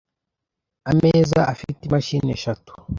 [0.91, 2.71] Ameza afite imashini eshatu.